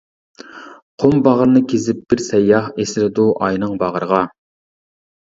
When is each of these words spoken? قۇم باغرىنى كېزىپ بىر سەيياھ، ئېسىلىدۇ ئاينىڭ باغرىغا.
قۇم 1.03 1.21
باغرىنى 1.27 1.63
كېزىپ 1.75 2.01
بىر 2.15 2.25
سەيياھ، 2.31 2.75
ئېسىلىدۇ 2.79 3.31
ئاينىڭ 3.39 3.81
باغرىغا. 3.87 4.27